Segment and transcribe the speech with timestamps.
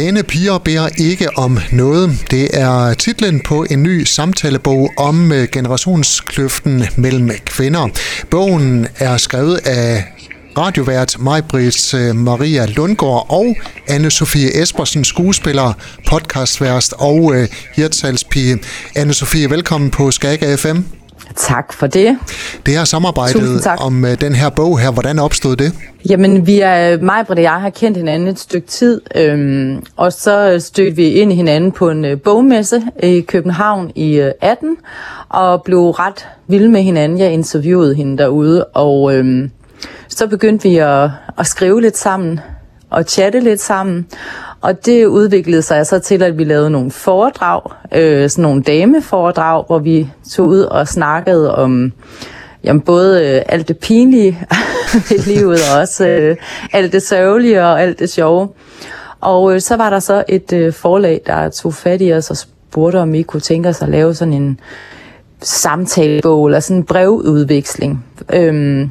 [0.00, 2.26] Pæne piger beder ikke om noget.
[2.30, 7.88] Det er titlen på en ny samtalebog om øh, generationskløften mellem kvinder.
[8.30, 10.04] Bogen er skrevet af
[10.58, 13.56] radiovært Majbrit øh, Maria Lundgaard og
[13.88, 15.72] anne Sofie Espersen, skuespiller,
[16.08, 18.58] podcastværst og øh, uh, hirtsalspige.
[18.96, 20.99] anne Sofie, velkommen på Skag FM.
[21.36, 22.18] Tak for det.
[22.66, 25.72] Det her samarbejde om uh, den her bog her, hvordan opstod det?
[26.08, 30.56] Jamen, vi er, mig og jeg har kendt hinanden et stykke tid, øhm, og så
[30.58, 34.76] stødte vi ind i hinanden på en uh, bogmesse i København i uh, 18,
[35.28, 37.18] og blev ret vilde med hinanden.
[37.18, 39.50] Jeg interviewede hende derude, og øhm,
[40.08, 42.40] så begyndte vi at, at skrive lidt sammen
[42.90, 44.06] og chatte lidt sammen.
[44.60, 47.62] Og det udviklede sig så til, at vi lavede nogle foredrag,
[47.94, 51.92] øh, sådan nogle dameforedrag, hvor vi tog ud og snakkede om
[52.64, 54.38] jamen, både øh, alt det pinlige
[55.16, 56.36] i livet, og også øh,
[56.72, 58.48] alt det sørgelige og alt det sjove.
[59.20, 62.36] Og øh, så var der så et øh, forlag, der tog fat i os og
[62.36, 64.60] spurgte, om vi kunne tænke os at lave sådan en
[65.42, 68.04] samtalebog, eller sådan en brevudveksling.
[68.32, 68.90] Øhm,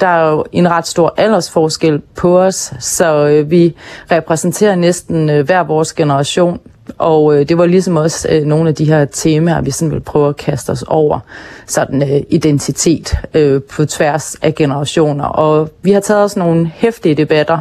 [0.00, 3.74] der er jo en ret stor aldersforskel på os, så øh, vi
[4.10, 6.60] repræsenterer næsten øh, hver vores generation.
[6.98, 10.00] Og øh, det var ligesom også øh, nogle af de her temaer, vi sådan vil
[10.00, 11.20] prøve at kaste os over.
[11.66, 15.24] Sådan øh, identitet øh, på tværs af generationer.
[15.24, 17.58] Og vi har taget os nogle hæftige debatter,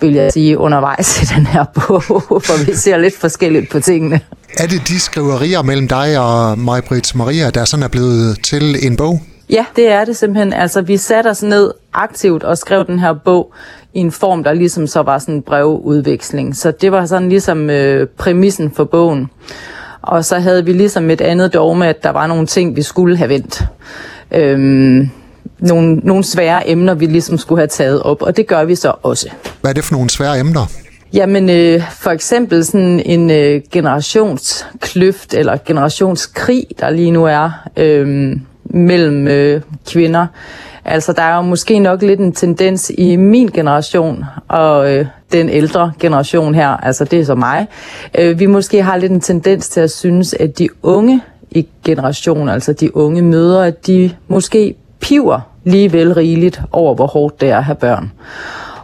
[0.00, 2.02] vil jeg sige, undervejs i den her bog,
[2.46, 4.20] for vi ser lidt forskelligt på tingene.
[4.58, 8.96] Er det de skriverier mellem dig og Majbrit Maria, der sådan er blevet til en
[8.96, 9.20] bog?
[9.50, 10.52] Ja, det er det simpelthen.
[10.52, 13.52] Altså, vi satte os ned aktivt og skrev den her bog
[13.94, 16.56] i en form, der ligesom så var sådan en brevudveksling.
[16.56, 19.30] Så det var sådan ligesom øh, præmissen for bogen.
[20.02, 23.16] Og så havde vi ligesom et andet dogme, at der var nogle ting, vi skulle
[23.16, 23.62] have vendt.
[24.30, 25.10] Øhm,
[25.58, 28.92] nogle, nogle svære emner, vi ligesom skulle have taget op, og det gør vi så
[29.02, 29.30] også.
[29.60, 30.66] Hvad er det for nogle svære emner?
[31.12, 37.50] Jamen, øh, for eksempel sådan en øh, generationskløft eller generationskrig, der lige nu er.
[37.76, 38.36] Øh,
[38.74, 40.26] mellem øh, kvinder.
[40.84, 45.48] Altså, der er jo måske nok lidt en tendens i min generation og øh, den
[45.48, 47.66] ældre generation her, altså det er så mig,
[48.18, 51.20] øh, vi måske har lidt en tendens til at synes, at de unge
[51.50, 57.40] i generationen, altså de unge mødre, de måske piver lige vel rigeligt over, hvor hårdt
[57.40, 58.12] det er at have børn.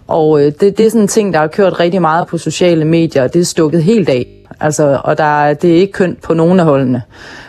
[0.07, 2.85] Og øh, det, det er sådan en ting, der har kørt rigtig meget på sociale
[2.85, 4.40] medier, og det er stukket helt af.
[4.61, 7.03] Altså, og der, det er ikke kønt på nogen af holdene.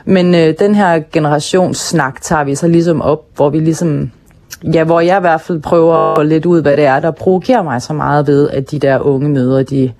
[0.05, 4.11] Men øh, den her generationssnak tager vi så ligesom op, hvor vi ligesom
[4.73, 7.63] Ja, hvor jeg i hvert fald prøver at lidt ud, hvad det er, der provokerer
[7.63, 9.91] mig så meget ved, at de der unge møder, de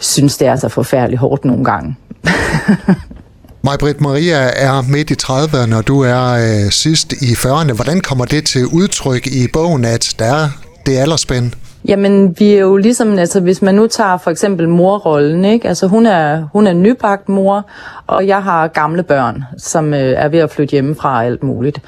[0.00, 1.96] synes, det er så forfærdeligt hårdt nogle gange.
[3.64, 7.72] Majbrit Maria er midt i 30'erne, og du er øh, sidst i 40'erne.
[7.72, 10.48] Hvordan kommer det til udtryk i bogen, at der er
[10.86, 11.52] det aldersspænd?
[11.88, 15.68] Jamen, vi er jo ligesom, altså hvis man nu tager for eksempel morrollen, ikke?
[15.68, 17.66] Altså hun er, hun er nybagt mor,
[18.06, 21.80] og jeg har gamle børn, som øh, er ved at flytte hjemmefra og alt muligt.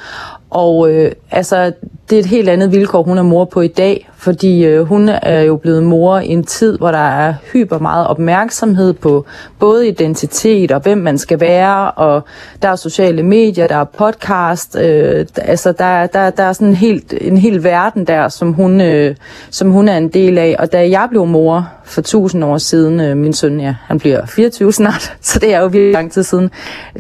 [0.51, 1.73] Og øh, altså,
[2.11, 5.09] det er et helt andet vilkår, hun er mor på i dag, fordi øh, hun
[5.09, 9.27] er jo blevet mor i en tid, hvor der er hyper meget opmærksomhed på
[9.59, 12.25] både identitet og hvem man skal være, og
[12.63, 16.75] der er sociale medier, der er podcast, øh, altså der, der, der er sådan en
[16.75, 19.17] helt, en hel verden der, som hun, øh,
[19.51, 20.57] som hun er en del af.
[20.59, 24.27] Og da jeg blev mor for tusind år siden, øh, min søn, ja, han bliver
[24.27, 26.51] 24 snart, så det er jo virkelig lang tid siden,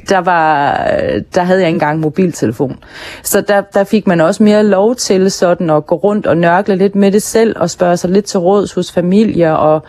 [0.09, 2.79] der, var, øh, der havde jeg ikke engang mobiltelefon.
[3.23, 6.77] Så der, der fik man også mere lov til sådan at gå rundt og nørkle
[6.77, 9.83] lidt med det selv, og spørge sig lidt til råds hos familier, og,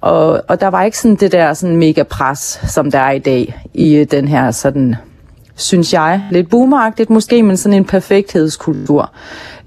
[0.00, 3.18] og, og der var ikke sådan det der sådan mega pres, som der er i
[3.18, 4.96] dag i øh, den her sådan
[5.56, 9.12] synes jeg, lidt boomeragtigt måske, men sådan en perfekthedskultur.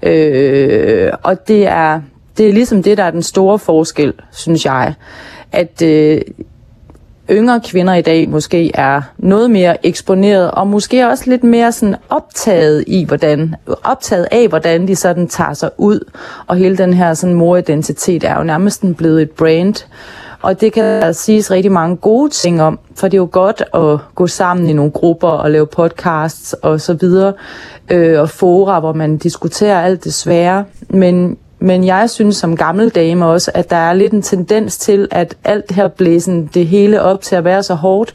[0.02, 2.00] Øh, og det er,
[2.38, 4.94] det er ligesom det, der er den store forskel, synes jeg.
[5.52, 6.20] At øh,
[7.30, 11.96] yngre kvinder i dag måske er noget mere eksponeret, og måske også lidt mere sådan
[12.08, 13.54] optaget i, hvordan,
[13.84, 16.00] optaget af, hvordan de sådan tager sig ud.
[16.46, 19.74] Og hele den her sådan moridentitet er jo nærmest blevet et brand.
[20.42, 23.62] Og det kan der siges rigtig mange gode ting om, for det er jo godt
[23.74, 27.32] at gå sammen i nogle grupper og lave podcasts og så videre,
[27.90, 30.64] øh, og fora, hvor man diskuterer alt det svære.
[30.90, 35.08] Men men jeg synes som gammel dame også, at der er lidt en tendens til,
[35.10, 38.14] at alt det her blæsen, det hele op til at være så hårdt,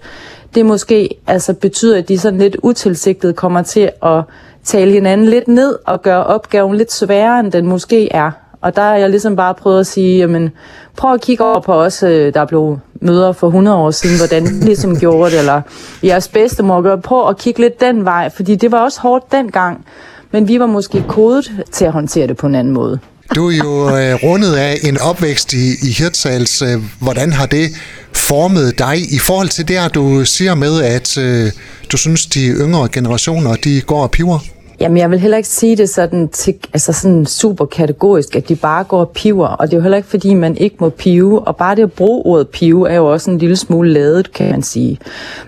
[0.56, 4.24] det måske altså betyder, at de sådan lidt utilsigtet kommer til at
[4.64, 8.32] tale hinanden lidt ned og gøre opgaven lidt sværere, end den måske er.
[8.62, 10.52] Og der har jeg ligesom bare prøvet at sige, jamen,
[10.98, 14.46] prøv at kigge over på os, øh, der blev møder for 100 år siden, hvordan
[14.46, 15.62] de ligesom gjorde det, eller
[16.04, 16.96] jeres bedstemor gør.
[16.96, 19.86] Prøv at kigge lidt den vej, fordi det var også hårdt dengang,
[20.32, 23.00] men vi var måske kodet til at håndtere det på en anden måde.
[23.36, 26.62] Du er jo øh, rundet af en opvækst i, i Hirtshals.
[26.62, 27.70] Øh, hvordan har det
[28.14, 31.52] formet dig i forhold til det, du siger med, at øh,
[31.92, 34.40] du synes, de yngre generationer, de går og piver?
[34.80, 38.56] Jamen, jeg vil heller ikke sige det sådan, til, altså sådan super kategorisk, at de
[38.56, 39.48] bare går og piver.
[39.48, 41.48] Og det er jo heller ikke, fordi man ikke må pive.
[41.48, 44.52] Og bare det at bruge ordet pive er jo også en lille smule ladet, kan
[44.52, 45.00] man sige.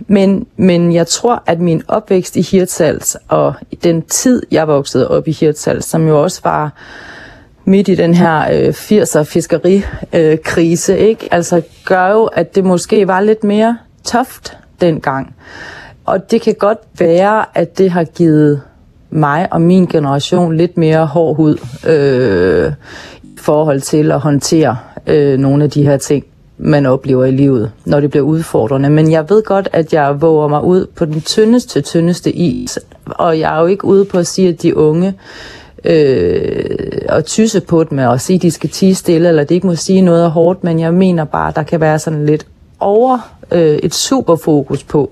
[0.08, 5.28] Men, men jeg tror, at min opvækst i Hirtshals og den tid, jeg voksede op
[5.28, 6.74] i Hirtshals, som jo også var
[7.66, 11.28] midt i den her øh, 80'er fiskerikrise, øh, ikke?
[11.32, 15.36] Altså gør jo, at det måske var lidt mere toft dengang.
[16.06, 18.62] Og det kan godt være, at det har givet
[19.10, 21.58] mig og min generation lidt mere hård hud
[21.88, 22.74] øh,
[23.24, 24.78] i forhold til at håndtere
[25.08, 26.26] øh, nogle af de her ting,
[26.58, 28.90] man oplever i livet, når det bliver udfordrende.
[28.90, 33.40] Men jeg ved godt, at jeg våger mig ud på den tyndeste, tyndeste is, og
[33.40, 35.14] jeg er jo ikke ude på at sige, at de unge
[35.86, 39.68] øh, og tysse på dem og sige, at de skal tige stille, eller de ikke
[39.68, 42.46] må sige noget hårdt, men jeg mener bare, at der kan være sådan lidt
[42.80, 45.12] over øh, et superfokus på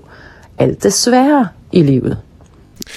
[0.58, 2.16] alt det svære i livet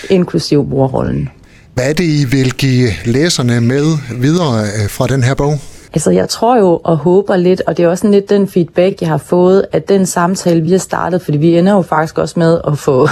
[0.10, 1.30] inklusiv morrollen.
[1.74, 5.54] Hvad er det, I vil give læserne med videre øh, fra den her bog?
[5.94, 9.10] Altså, jeg tror jo og håber lidt, og det er også lidt den feedback, jeg
[9.10, 12.62] har fået, at den samtale, vi har startet, fordi vi ender jo faktisk også med
[12.68, 13.08] at få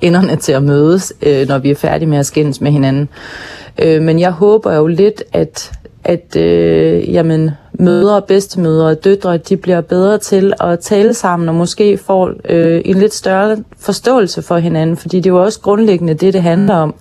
[0.00, 3.08] enderne til at mødes, øh, når vi er færdige med at skændes med hinanden.
[3.78, 5.72] Øh, men jeg håber jo lidt, at,
[6.04, 11.48] at øh, jamen, mødre, og bedstemødre og døtre, de bliver bedre til at tale sammen
[11.48, 15.60] og måske får øh, en lidt større forståelse for hinanden, fordi det er jo også
[15.60, 16.94] grundlæggende det, det handler om,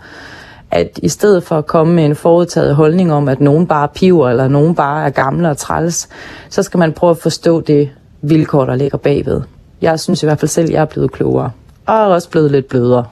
[0.71, 4.30] at i stedet for at komme med en forudtaget holdning om, at nogen bare piver,
[4.30, 6.09] eller nogen bare er gamle og træls,
[6.50, 7.89] så skal man prøve at forstå det
[8.21, 9.42] vilkår, der ligger bagved.
[9.81, 11.51] Jeg synes i hvert fald selv, at jeg er blevet klogere,
[11.89, 13.06] og er også blevet lidt blødere.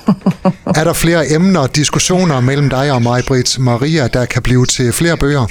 [0.80, 4.66] er der flere emner og diskussioner mellem dig og mig, Britt Maria, der kan blive
[4.66, 5.46] til flere bøger?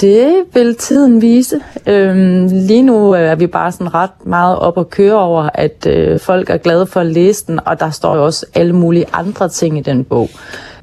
[0.00, 1.60] Det vil tiden vise.
[1.86, 6.20] Øhm, lige nu er vi bare sådan ret meget op at køre over, at øh,
[6.20, 9.48] folk er glade for at læse den, og der står jo også alle mulige andre
[9.48, 10.30] ting i den bog.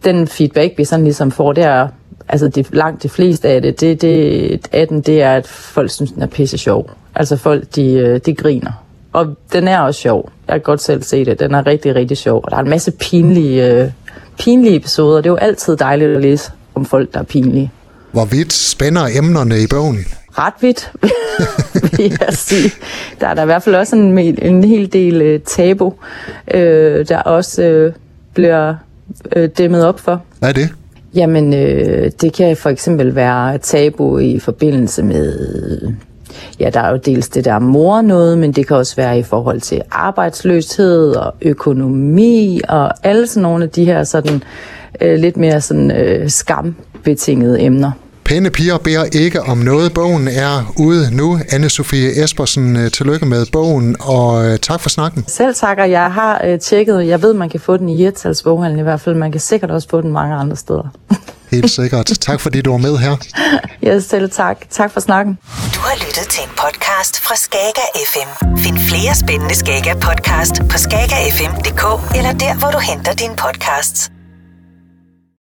[0.04, 1.88] Den feedback, vi sådan ligesom får, det er,
[2.28, 5.92] altså det, langt de fleste af det, det, det, af den, det er, at folk
[5.92, 6.90] synes, den er pisse sjov.
[7.16, 8.72] Altså folk, de, øh, de griner.
[9.14, 10.30] Og den er også sjov.
[10.50, 11.40] Jeg kan godt selv se det.
[11.40, 12.42] Den er rigtig, rigtig sjov.
[12.44, 13.92] Og der er en masse pinlige, øh,
[14.40, 15.18] pinlige episoder.
[15.18, 17.72] Det er jo altid dejligt at læse om folk, der er pinlige.
[18.12, 20.06] Hvor vidt spænder emnerne i bogen?
[20.32, 20.92] Ret vidt,
[21.98, 22.72] vil jeg sige.
[23.20, 25.94] Der er der i hvert fald også en, en hel del uh, tabu,
[26.54, 27.94] øh, der også øh,
[28.34, 28.76] bliver
[29.36, 30.24] øh, dæmmet op for.
[30.40, 30.70] Hvad er det?
[31.16, 35.94] Jamen, øh, det kan for eksempel være tabu i forbindelse med...
[36.60, 39.24] Ja, der er jo dels det der mor noget, men det kan også være i
[39.24, 44.44] forhold til arbejdsløshed og økonomi og alle sådan nogle af de her sådan
[45.02, 47.92] øh, lidt mere sådan øh, skambetingede emner.
[48.30, 49.94] Pæne piger beder ikke om noget.
[49.94, 51.40] Bogen er ude nu.
[51.52, 55.24] anne Sofie Espersen, øh, tillykke med bogen, og øh, tak for snakken.
[55.28, 55.86] Selv takker.
[55.86, 57.08] Jeg har øh, tjekket.
[57.08, 59.16] Jeg ved, man kan få den i Hirtals boghandel i hvert fald.
[59.16, 60.94] Man kan sikkert også få den mange andre steder.
[61.52, 62.06] Helt sikkert.
[62.06, 63.16] Tak fordi du var med her.
[63.84, 64.58] Ja, selv tak.
[64.70, 65.38] Tak for snakken.
[65.76, 68.58] Du har lyttet til en podcast fra Skager FM.
[68.58, 74.12] Find flere spændende Skager podcast på skagerfm.dk eller der, hvor du henter dine podcasts.